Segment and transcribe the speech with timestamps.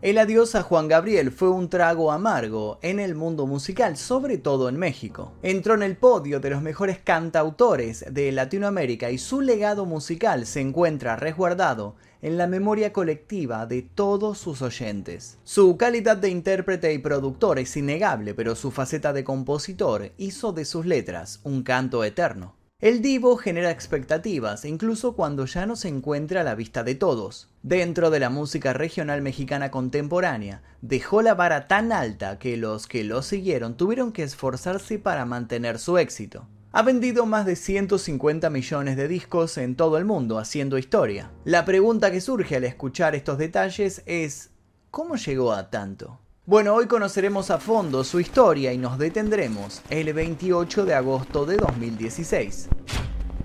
[0.00, 4.68] El adiós a Juan Gabriel fue un trago amargo en el mundo musical, sobre todo
[4.68, 5.32] en México.
[5.42, 10.60] Entró en el podio de los mejores cantautores de Latinoamérica y su legado musical se
[10.60, 15.38] encuentra resguardado en la memoria colectiva de todos sus oyentes.
[15.42, 20.64] Su calidad de intérprete y productor es innegable, pero su faceta de compositor hizo de
[20.64, 22.57] sus letras un canto eterno.
[22.80, 27.48] El divo genera expectativas, incluso cuando ya no se encuentra a la vista de todos.
[27.64, 33.02] Dentro de la música regional mexicana contemporánea, dejó la vara tan alta que los que
[33.02, 36.46] lo siguieron tuvieron que esforzarse para mantener su éxito.
[36.70, 41.32] Ha vendido más de 150 millones de discos en todo el mundo, haciendo historia.
[41.44, 44.50] La pregunta que surge al escuchar estos detalles es,
[44.92, 46.20] ¿cómo llegó a tanto?
[46.48, 51.58] Bueno, hoy conoceremos a fondo su historia y nos detendremos el 28 de agosto de
[51.58, 52.70] 2016,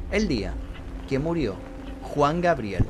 [0.10, 0.54] el día
[1.10, 1.58] que murió
[2.02, 2.86] Juan Gabriel.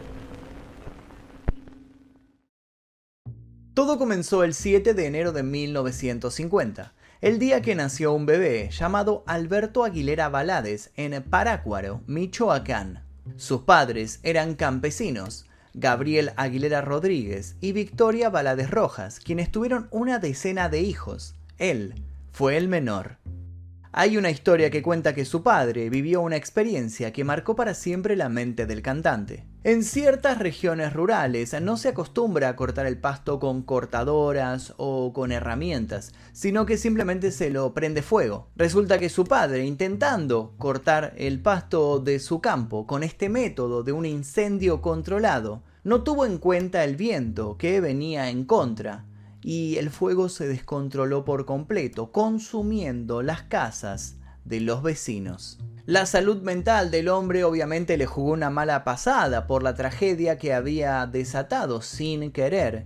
[3.74, 9.24] Todo comenzó el 7 de enero de 1950, el día que nació un bebé llamado
[9.26, 13.04] Alberto Aguilera Balades en Parácuaro, Michoacán.
[13.36, 20.70] Sus padres eran campesinos, Gabriel Aguilera Rodríguez y Victoria Balades Rojas, quienes tuvieron una decena
[20.70, 21.36] de hijos.
[21.58, 21.96] Él
[22.32, 23.18] fue el menor.
[23.92, 28.16] Hay una historia que cuenta que su padre vivió una experiencia que marcó para siempre
[28.16, 29.46] la mente del cantante.
[29.66, 35.32] En ciertas regiones rurales no se acostumbra a cortar el pasto con cortadoras o con
[35.32, 38.50] herramientas, sino que simplemente se lo prende fuego.
[38.58, 43.94] Resulta que su padre, intentando cortar el pasto de su campo con este método de
[43.94, 49.06] un incendio controlado, no tuvo en cuenta el viento que venía en contra
[49.42, 55.60] y el fuego se descontroló por completo, consumiendo las casas de los vecinos.
[55.86, 60.54] La salud mental del hombre obviamente le jugó una mala pasada por la tragedia que
[60.54, 62.86] había desatado sin querer,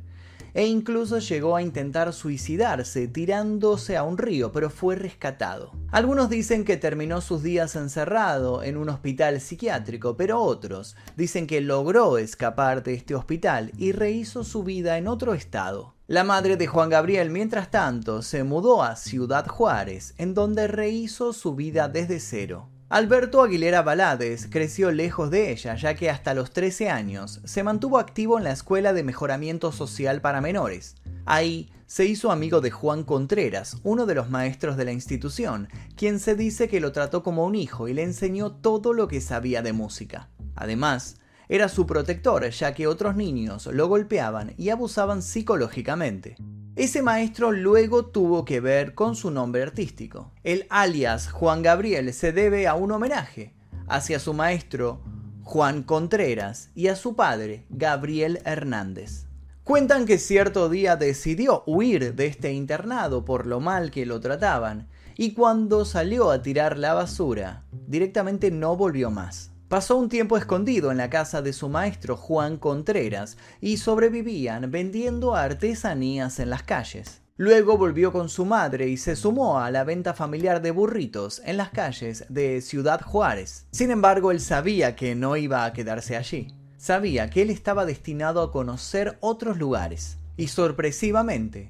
[0.56, 5.72] e incluso llegó a intentar suicidarse tirándose a un río, pero fue rescatado.
[5.92, 11.62] Algunos dicen que terminó sus días encerrado en un hospital psiquiátrico, pero otros dicen que
[11.62, 15.97] logró escapar de este hospital y rehizo su vida en otro estado.
[16.10, 21.34] La madre de Juan Gabriel, mientras tanto, se mudó a Ciudad Juárez, en donde rehizo
[21.34, 22.70] su vida desde cero.
[22.88, 28.00] Alberto Aguilera Balades creció lejos de ella, ya que hasta los 13 años se mantuvo
[28.00, 30.96] activo en la Escuela de Mejoramiento Social para Menores.
[31.26, 35.68] Ahí se hizo amigo de Juan Contreras, uno de los maestros de la institución,
[35.98, 39.20] quien se dice que lo trató como un hijo y le enseñó todo lo que
[39.20, 40.30] sabía de música.
[40.56, 41.18] Además,
[41.50, 46.36] era su protector, ya que otros niños lo golpeaban y abusaban psicológicamente.
[46.76, 50.32] Ese maestro luego tuvo que ver con su nombre artístico.
[50.44, 53.56] El alias Juan Gabriel se debe a un homenaje
[53.88, 55.02] hacia su maestro
[55.44, 59.26] Juan Contreras y a su padre Gabriel Hernández.
[59.64, 64.88] Cuentan que cierto día decidió huir de este internado por lo mal que lo trataban
[65.18, 69.52] y cuando salió a tirar la basura, directamente no volvió más.
[69.68, 75.36] Pasó un tiempo escondido en la casa de su maestro Juan Contreras y sobrevivían vendiendo
[75.36, 77.22] artesanías en las calles.
[77.36, 81.58] Luego volvió con su madre y se sumó a la venta familiar de burritos en
[81.58, 83.68] las calles de Ciudad Juárez.
[83.72, 86.48] Sin embargo, él sabía que no iba a quedarse allí.
[86.78, 90.18] Sabía que él estaba destinado a conocer otros lugares.
[90.38, 91.68] Y sorpresivamente,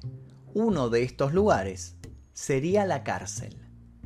[0.54, 1.96] uno de estos lugares
[2.32, 3.57] sería la cárcel.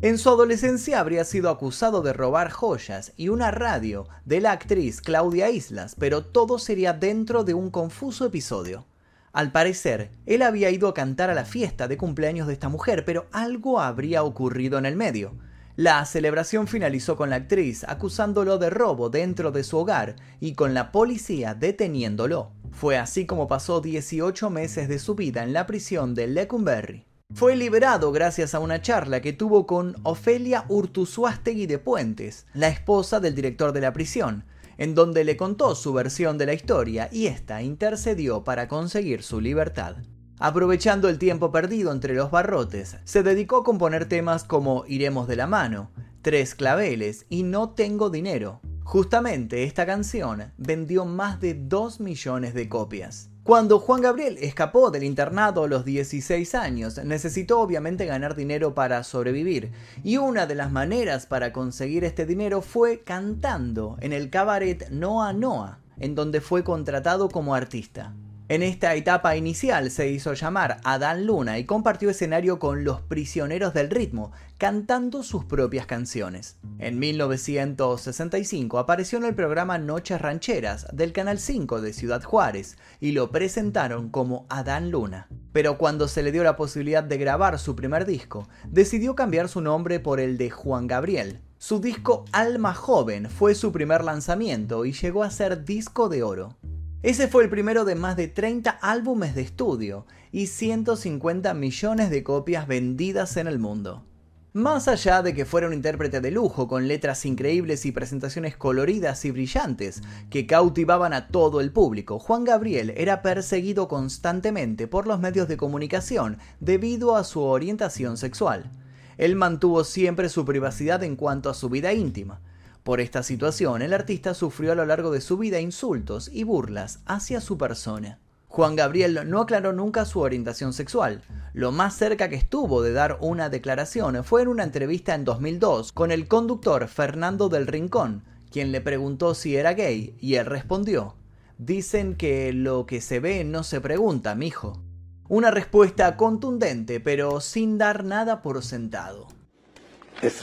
[0.03, 5.01] En su adolescencia habría sido acusado de robar joyas y una radio de la actriz
[5.01, 8.85] Claudia Islas, pero todo sería dentro de un confuso episodio.
[9.33, 13.05] Al parecer, él había ido a cantar a la fiesta de cumpleaños de esta mujer,
[13.05, 15.37] pero algo habría ocurrido en el medio.
[15.77, 20.75] La celebración finalizó con la actriz acusándolo de robo dentro de su hogar y con
[20.75, 22.51] la policía deteniéndolo.
[22.73, 27.07] Fue así como pasó 18 meses de su vida en la prisión de Lecumberri.
[27.34, 33.20] Fue liberado gracias a una charla que tuvo con Ofelia Urtuzuastegui de Puentes, la esposa
[33.20, 34.44] del director de la prisión,
[34.76, 39.41] en donde le contó su versión de la historia y ésta intercedió para conseguir su
[39.41, 39.97] libertad.
[40.38, 45.36] Aprovechando el tiempo perdido entre los barrotes, se dedicó a componer temas como Iremos de
[45.36, 45.91] la mano,
[46.22, 48.60] Tres claveles y No tengo dinero.
[48.84, 53.32] Justamente esta canción vendió más de 2 millones de copias.
[53.44, 59.03] Cuando Juan Gabriel escapó del internado a los 16 años, necesitó obviamente ganar dinero para
[59.03, 59.72] sobrevivir,
[60.04, 65.33] y una de las maneras para conseguir este dinero fue cantando en el cabaret Noa
[65.33, 68.15] Noa, en donde fue contratado como artista.
[68.48, 73.72] En esta etapa inicial se hizo llamar Adán Luna y compartió escenario con Los Prisioneros
[73.72, 76.59] del Ritmo, cantando sus propias canciones.
[76.78, 83.12] En 1965 apareció en el programa Noches Rancheras del Canal 5 de Ciudad Juárez y
[83.12, 85.28] lo presentaron como Adán Luna.
[85.53, 89.60] Pero cuando se le dio la posibilidad de grabar su primer disco, decidió cambiar su
[89.60, 91.41] nombre por el de Juan Gabriel.
[91.59, 96.56] Su disco Alma Joven fue su primer lanzamiento y llegó a ser disco de oro.
[97.03, 102.22] Ese fue el primero de más de 30 álbumes de estudio y 150 millones de
[102.22, 104.04] copias vendidas en el mundo.
[104.53, 109.25] Más allá de que fuera un intérprete de lujo con letras increíbles y presentaciones coloridas
[109.25, 110.01] y brillantes
[110.31, 115.57] que cautivaban a todo el público, Juan Gabriel era perseguido constantemente por los medios de
[115.57, 118.71] comunicación debido a su orientación sexual.
[119.19, 122.41] Él mantuvo siempre su privacidad en cuanto a su vida íntima,
[122.83, 127.01] por esta situación, el artista sufrió a lo largo de su vida insultos y burlas
[127.07, 128.19] hacia su persona.
[128.49, 131.23] Juan Gabriel no aclaró nunca su orientación sexual.
[131.55, 135.93] Lo más cerca que estuvo de dar una declaración fue en una entrevista en 2002
[135.93, 141.15] con el conductor Fernando del Rincón, quien le preguntó si era gay y él respondió:
[141.57, 144.83] Dicen que lo que se ve no se pregunta, mijo.
[145.29, 149.29] Una respuesta contundente, pero sin dar nada por sentado.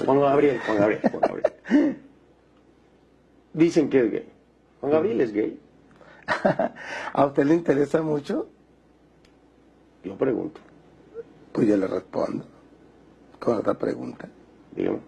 [0.06, 1.99] Juan Gabriel, Juan Gabriel, Juan Gabriel.
[3.54, 4.30] Dicen que es gay.
[4.82, 5.60] Juan Gabriel es gay.
[7.14, 8.48] ¿A usted le interesa mucho?
[10.04, 10.62] Yo pregunto.
[11.52, 12.46] Pues yo le respondo
[13.40, 14.30] con otra pregunta.
[14.76, 15.00] Dígame.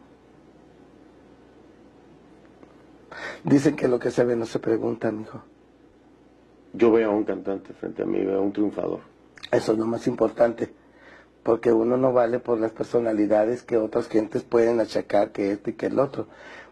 [3.43, 5.43] Dicen que lo que se ve no se pregunta, mijo.
[6.73, 9.01] Yo veo a un cantante frente a mí, veo a un triunfador.
[9.51, 10.73] Eso es lo más importante,
[11.43, 15.73] porque uno no vale por las personalidades que otras gentes pueden achacar que este y
[15.73, 16.27] que el otro.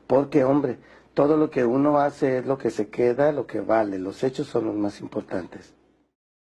[0.08, 0.78] Porque, hombre,
[1.20, 4.00] todo lo que uno hace es lo que se queda, lo que vale.
[4.00, 5.74] Los hechos son los más importantes.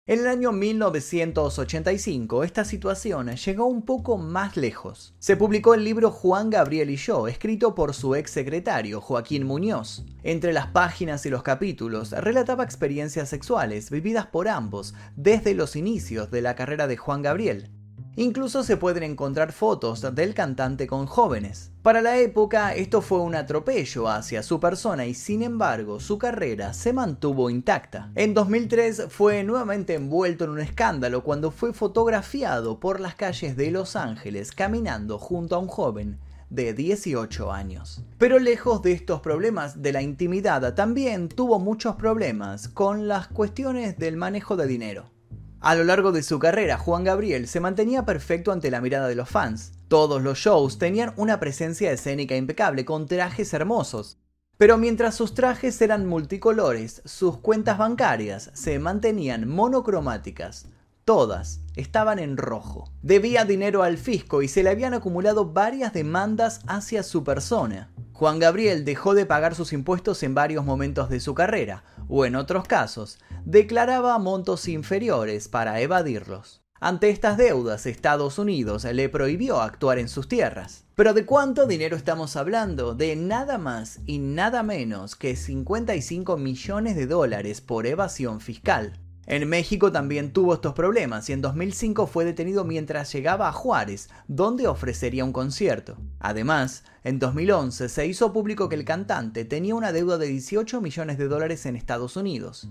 [0.05, 5.15] En el año 1985, esta situación llegó un poco más lejos.
[5.17, 10.05] Se publicó el libro Juan Gabriel y yo, escrito por su ex secretario, Joaquín Muñoz.
[10.21, 16.29] Entre las páginas y los capítulos, relataba experiencias sexuales vividas por ambos desde los inicios
[16.29, 17.71] de la carrera de Juan Gabriel,
[18.19, 21.69] Incluso se pueden encontrar fotos del cantante con jóvenes.
[21.83, 26.73] Para la época esto fue un atropello hacia su persona y sin embargo su carrera
[26.73, 28.09] se mantuvo intacta.
[28.15, 33.69] En 2003 fue nuevamente envuelto en un escándalo cuando fue fotografiado por las calles de
[33.69, 36.17] Los Ángeles caminando junto a un joven
[36.49, 38.01] de 18 años.
[38.17, 43.99] Pero lejos de estos problemas de la intimidad, también tuvo muchos problemas con las cuestiones
[43.99, 45.16] del manejo de dinero.
[45.59, 49.15] A lo largo de su carrera, Juan Gabriel se mantenía perfecto ante la mirada de
[49.15, 49.71] los fans.
[49.87, 54.19] Todos los shows tenían una presencia escénica impecable, con trajes hermosos.
[54.57, 60.67] Pero mientras sus trajes eran multicolores, sus cuentas bancarias se mantenían monocromáticas.
[61.05, 62.91] Todas estaban en rojo.
[63.01, 67.91] Debía dinero al fisco y se le habían acumulado varias demandas hacia su persona.
[68.13, 72.35] Juan Gabriel dejó de pagar sus impuestos en varios momentos de su carrera, o en
[72.35, 76.61] otros casos, declaraba montos inferiores para evadirlos.
[76.79, 80.85] Ante estas deudas, Estados Unidos le prohibió actuar en sus tierras.
[80.93, 82.93] Pero ¿de cuánto dinero estamos hablando?
[82.93, 88.93] De nada más y nada menos que 55 millones de dólares por evasión fiscal.
[89.27, 94.07] En México también tuvo estos problemas y en 2005 fue detenido mientras llegaba a Juárez,
[94.29, 95.97] donde ofrecería un concierto.
[96.21, 101.17] Además, en 2011 se hizo público que el cantante tenía una deuda de 18 millones
[101.17, 102.69] de dólares en Estados Unidos.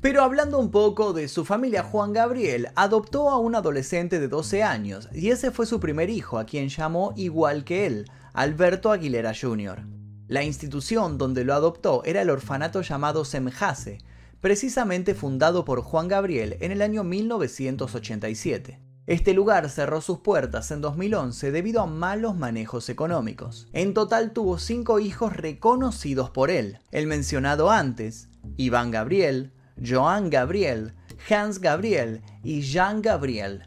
[0.00, 4.62] Pero hablando un poco de su familia, Juan Gabriel adoptó a un adolescente de 12
[4.62, 9.32] años y ese fue su primer hijo, a quien llamó igual que él, Alberto Aguilera
[9.34, 9.82] Jr.
[10.28, 13.98] La institución donde lo adoptó era el orfanato llamado Semjase,
[14.44, 18.78] precisamente fundado por Juan Gabriel en el año 1987.
[19.06, 23.68] Este lugar cerró sus puertas en 2011 debido a malos manejos económicos.
[23.72, 30.92] En total tuvo cinco hijos reconocidos por él, el mencionado antes, Iván Gabriel, Joan Gabriel,
[31.30, 33.62] Hans Gabriel y Jean Gabriel.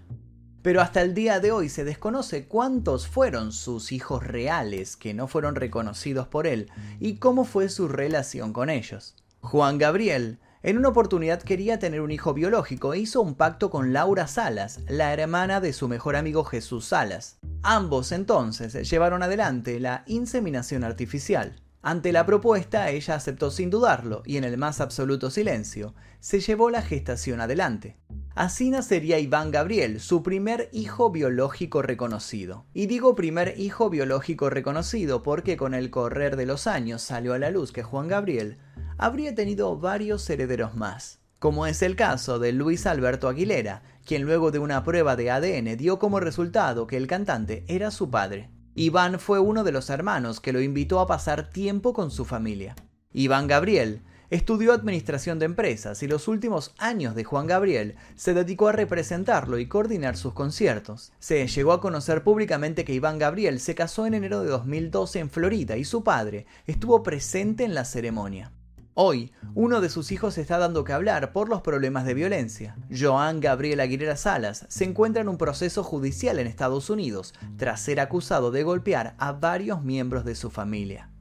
[0.61, 5.27] Pero hasta el día de hoy se desconoce cuántos fueron sus hijos reales que no
[5.27, 6.69] fueron reconocidos por él
[6.99, 9.15] y cómo fue su relación con ellos.
[9.41, 13.93] Juan Gabriel en una oportunidad quería tener un hijo biológico e hizo un pacto con
[13.93, 17.37] Laura Salas, la hermana de su mejor amigo Jesús Salas.
[17.63, 21.61] Ambos entonces llevaron adelante la inseminación artificial.
[21.81, 26.69] Ante la propuesta, ella aceptó sin dudarlo y en el más absoluto silencio, se llevó
[26.69, 27.95] la gestación adelante.
[28.35, 32.65] Así nacería Iván Gabriel, su primer hijo biológico reconocido.
[32.73, 37.39] Y digo primer hijo biológico reconocido porque con el correr de los años salió a
[37.39, 38.57] la luz que Juan Gabriel
[38.97, 41.19] habría tenido varios herederos más.
[41.39, 45.77] como es el caso de Luis Alberto Aguilera, quien luego de una prueba de ADN
[45.77, 48.49] dio como resultado que el cantante era su padre.
[48.73, 52.75] Iván fue uno de los hermanos que lo invitó a pasar tiempo con su familia.
[53.13, 58.67] Iván Gabriel estudió administración de empresas y los últimos años de Juan Gabriel se dedicó
[58.67, 61.11] a representarlo y coordinar sus conciertos.
[61.19, 65.29] Se llegó a conocer públicamente que Iván Gabriel se casó en enero de 2012 en
[65.29, 68.51] Florida y su padre estuvo presente en la ceremonia.
[68.99, 72.75] Hoy, uno de sus hijos está dando que hablar por los problemas de violencia.
[72.89, 77.99] Joan Gabriel Aguilera Salas se encuentra en un proceso judicial en Estados Unidos tras ser
[77.99, 81.11] acusado de golpear a varios miembros de su familia.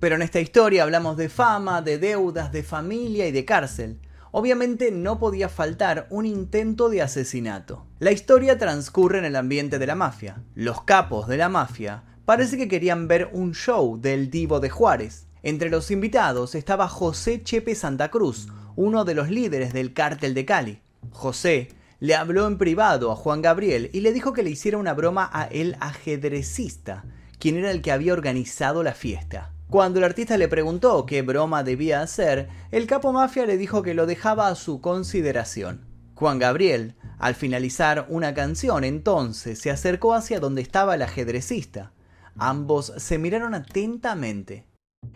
[0.00, 4.00] Pero en esta historia hablamos de fama, de deudas, de familia y de cárcel.
[4.30, 7.86] Obviamente no podía faltar un intento de asesinato.
[8.00, 10.42] La historia transcurre en el ambiente de la mafia.
[10.54, 15.26] Los capos de la mafia parece que querían ver un show del Divo de Juárez.
[15.44, 20.46] Entre los invitados estaba José Chepe Santa Cruz, uno de los líderes del cártel de
[20.46, 20.80] Cali.
[21.10, 21.68] José
[22.00, 25.28] le habló en privado a Juan Gabriel y le dijo que le hiciera una broma
[25.30, 27.04] a el ajedrecista,
[27.38, 29.52] quien era el que había organizado la fiesta.
[29.68, 33.92] Cuando el artista le preguntó qué broma debía hacer, el capo mafia le dijo que
[33.92, 35.84] lo dejaba a su consideración.
[36.14, 41.92] Juan Gabriel, al finalizar una canción, entonces se acercó hacia donde estaba el ajedrecista.
[42.38, 44.64] Ambos se miraron atentamente.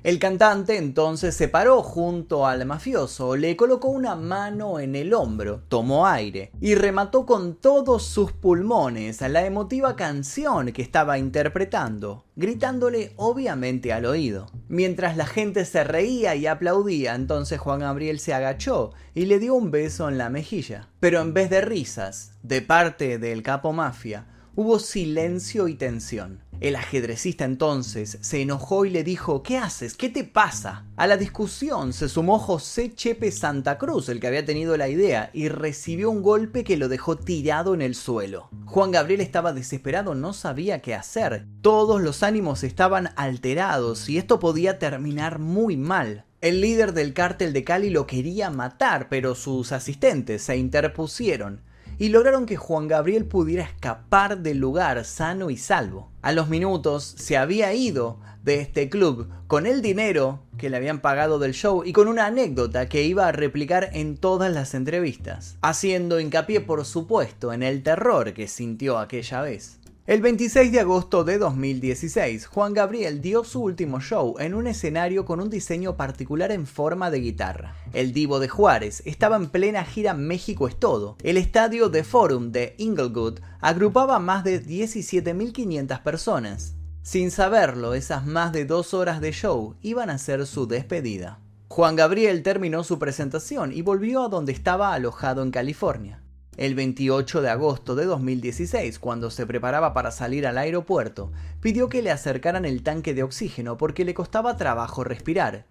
[0.02, 5.62] El cantante entonces se paró junto al mafioso, le colocó una mano en el hombro,
[5.68, 13.12] tomó aire y remató con todos sus pulmones la emotiva canción que estaba interpretando, gritándole
[13.16, 14.46] obviamente al oído.
[14.68, 19.54] Mientras la gente se reía y aplaudía, entonces Juan Gabriel se agachó y le dio
[19.54, 20.88] un beso en la mejilla.
[21.00, 26.40] Pero en vez de risas, de parte del capo mafia, hubo silencio y tensión.
[26.60, 29.96] El ajedrecista entonces se enojó y le dijo, ¿qué haces?
[29.96, 30.86] ¿Qué te pasa?
[30.96, 35.30] A la discusión se sumó José Chepe Santa Cruz, el que había tenido la idea,
[35.32, 38.50] y recibió un golpe que lo dejó tirado en el suelo.
[38.64, 41.46] Juan Gabriel estaba desesperado, no sabía qué hacer.
[41.62, 46.24] Todos los ánimos estaban alterados y esto podía terminar muy mal.
[46.40, 51.67] El líder del cártel de Cali lo quería matar, pero sus asistentes se interpusieron
[51.98, 56.10] y lograron que Juan Gabriel pudiera escapar del lugar sano y salvo.
[56.22, 61.00] A los minutos se había ido de este club con el dinero que le habían
[61.00, 65.56] pagado del show y con una anécdota que iba a replicar en todas las entrevistas,
[65.60, 69.78] haciendo hincapié por supuesto en el terror que sintió aquella vez.
[70.08, 75.26] El 26 de agosto de 2016, Juan Gabriel dio su último show en un escenario
[75.26, 77.76] con un diseño particular en forma de guitarra.
[77.92, 81.18] El Divo de Juárez estaba en plena gira México es todo.
[81.22, 86.74] El estadio de Forum de Inglewood agrupaba más de 17.500 personas.
[87.02, 91.38] Sin saberlo, esas más de dos horas de show iban a ser su despedida.
[91.68, 96.22] Juan Gabriel terminó su presentación y volvió a donde estaba alojado en California.
[96.58, 102.02] El 28 de agosto de 2016, cuando se preparaba para salir al aeropuerto, pidió que
[102.02, 105.66] le acercaran el tanque de oxígeno porque le costaba trabajo respirar.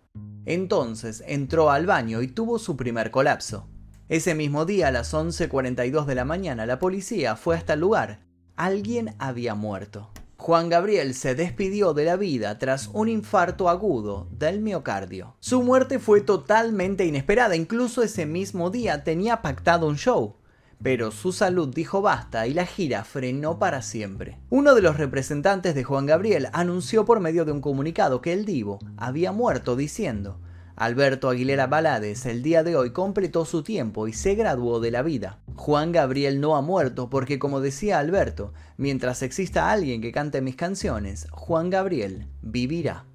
[0.45, 3.67] Entonces entró al baño y tuvo su primer colapso.
[4.07, 8.21] Ese mismo día, a las 11.42 de la mañana, la policía fue hasta el lugar.
[8.55, 10.09] Alguien había muerto.
[10.37, 15.35] Juan Gabriel se despidió de la vida tras un infarto agudo del miocardio.
[15.41, 20.37] Su muerte fue totalmente inesperada, incluso ese mismo día tenía pactado un show
[20.81, 24.39] pero su salud dijo basta y la gira frenó para siempre.
[24.49, 28.45] Uno de los representantes de Juan Gabriel anunció por medio de un comunicado que el
[28.45, 30.39] divo había muerto diciendo,
[30.75, 35.01] Alberto Aguilera Balades el día de hoy completó su tiempo y se graduó de la
[35.01, 35.39] vida.
[35.55, 40.55] Juan Gabriel no ha muerto porque como decía Alberto, mientras exista alguien que cante mis
[40.55, 43.05] canciones, Juan Gabriel vivirá.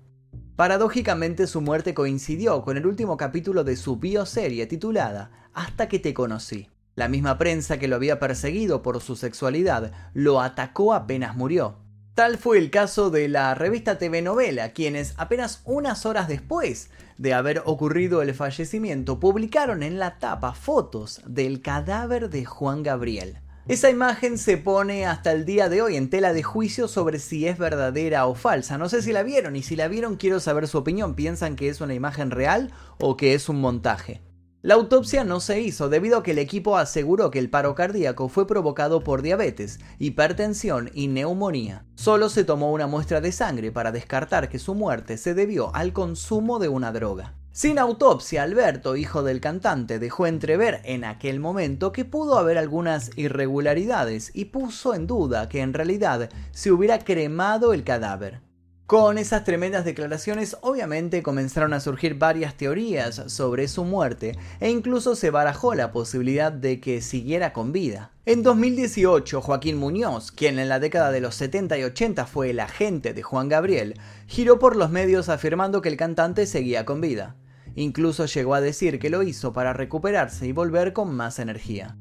[0.56, 6.12] Paradójicamente su muerte coincidió con el último capítulo de su bioserie titulada Hasta que te
[6.12, 6.71] conocí.
[6.94, 11.76] La misma prensa que lo había perseguido por su sexualidad lo atacó apenas murió.
[12.14, 17.32] Tal fue el caso de la revista TV Novela, quienes apenas unas horas después de
[17.32, 23.38] haber ocurrido el fallecimiento publicaron en la tapa fotos del cadáver de Juan Gabriel.
[23.68, 27.46] Esa imagen se pone hasta el día de hoy en tela de juicio sobre si
[27.46, 28.76] es verdadera o falsa.
[28.76, 31.14] No sé si la vieron y si la vieron quiero saber su opinión.
[31.14, 34.20] ¿Piensan que es una imagen real o que es un montaje?
[34.64, 38.28] La autopsia no se hizo debido a que el equipo aseguró que el paro cardíaco
[38.28, 41.84] fue provocado por diabetes, hipertensión y neumonía.
[41.96, 45.92] Solo se tomó una muestra de sangre para descartar que su muerte se debió al
[45.92, 47.34] consumo de una droga.
[47.50, 53.10] Sin autopsia, Alberto, hijo del cantante, dejó entrever en aquel momento que pudo haber algunas
[53.18, 58.40] irregularidades y puso en duda que en realidad se hubiera cremado el cadáver.
[58.86, 65.16] Con esas tremendas declaraciones obviamente comenzaron a surgir varias teorías sobre su muerte e incluso
[65.16, 68.10] se barajó la posibilidad de que siguiera con vida.
[68.26, 72.60] En 2018, Joaquín Muñoz, quien en la década de los 70 y 80 fue el
[72.60, 77.36] agente de Juan Gabriel, giró por los medios afirmando que el cantante seguía con vida.
[77.74, 81.96] Incluso llegó a decir que lo hizo para recuperarse y volver con más energía.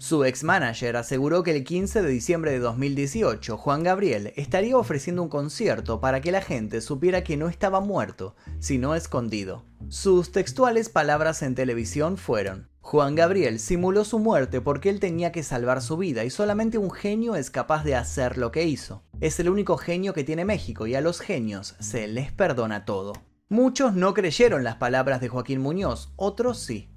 [0.00, 5.22] Su ex manager aseguró que el 15 de diciembre de 2018 Juan Gabriel estaría ofreciendo
[5.22, 9.66] un concierto para que la gente supiera que no estaba muerto, sino escondido.
[9.88, 15.42] Sus textuales palabras en televisión fueron, Juan Gabriel simuló su muerte porque él tenía que
[15.42, 19.02] salvar su vida y solamente un genio es capaz de hacer lo que hizo.
[19.20, 23.12] Es el único genio que tiene México y a los genios se les perdona todo.
[23.50, 26.89] Muchos no creyeron las palabras de Joaquín Muñoz, otros sí.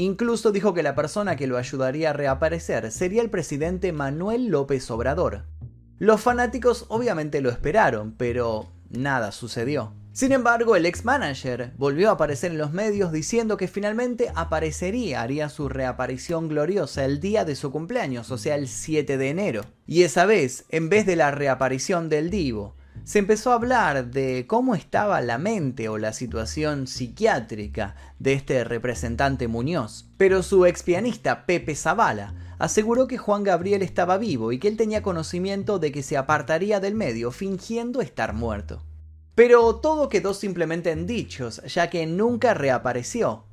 [0.00, 4.88] Incluso dijo que la persona que lo ayudaría a reaparecer sería el presidente Manuel López
[4.92, 5.46] Obrador.
[5.98, 9.92] Los fanáticos obviamente lo esperaron, pero nada sucedió.
[10.12, 15.20] Sin embargo, el ex manager volvió a aparecer en los medios diciendo que finalmente aparecería,
[15.20, 19.62] haría su reaparición gloriosa el día de su cumpleaños, o sea, el 7 de enero.
[19.84, 24.46] Y esa vez, en vez de la reaparición del divo, se empezó a hablar de
[24.46, 30.06] cómo estaba la mente o la situación psiquiátrica de este representante Muñoz.
[30.16, 34.76] Pero su ex pianista Pepe Zavala aseguró que Juan Gabriel estaba vivo y que él
[34.76, 38.82] tenía conocimiento de que se apartaría del medio fingiendo estar muerto.
[39.34, 43.44] Pero todo quedó simplemente en dichos, ya que nunca reapareció.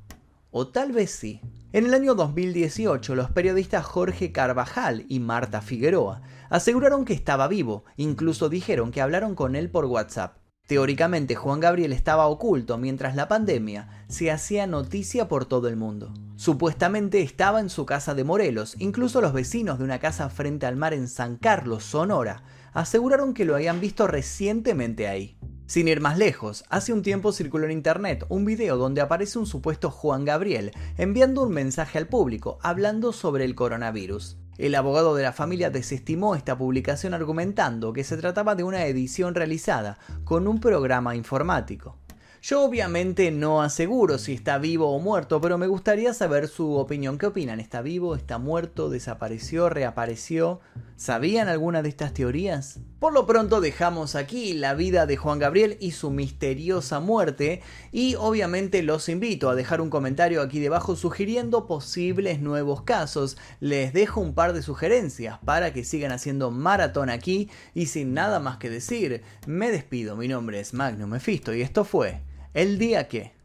[0.50, 1.40] O tal vez sí.
[1.76, 7.84] En el año 2018, los periodistas Jorge Carvajal y Marta Figueroa aseguraron que estaba vivo,
[7.98, 10.38] incluso dijeron que hablaron con él por WhatsApp.
[10.66, 16.14] Teóricamente Juan Gabriel estaba oculto mientras la pandemia se hacía noticia por todo el mundo.
[16.36, 20.76] Supuestamente estaba en su casa de Morelos, incluso los vecinos de una casa frente al
[20.76, 22.42] mar en San Carlos, Sonora,
[22.72, 25.35] aseguraron que lo habían visto recientemente ahí.
[25.66, 29.46] Sin ir más lejos, hace un tiempo circuló en internet un video donde aparece un
[29.46, 34.36] supuesto Juan Gabriel enviando un mensaje al público hablando sobre el coronavirus.
[34.58, 39.34] El abogado de la familia desestimó esta publicación argumentando que se trataba de una edición
[39.34, 41.98] realizada con un programa informático.
[42.48, 47.18] Yo obviamente no aseguro si está vivo o muerto, pero me gustaría saber su opinión.
[47.18, 47.58] ¿Qué opinan?
[47.58, 48.14] ¿Está vivo?
[48.14, 48.88] ¿Está muerto?
[48.88, 49.68] ¿Desapareció?
[49.68, 50.60] ¿Reapareció?
[50.94, 52.78] ¿Sabían alguna de estas teorías?
[53.00, 58.14] Por lo pronto dejamos aquí la vida de Juan Gabriel y su misteriosa muerte y
[58.14, 63.36] obviamente los invito a dejar un comentario aquí debajo sugiriendo posibles nuevos casos.
[63.58, 68.38] Les dejo un par de sugerencias para que sigan haciendo maratón aquí y sin nada
[68.38, 70.14] más que decir, me despido.
[70.14, 72.20] Mi nombre es Magnum Mephisto y esto fue
[72.56, 73.35] el día que...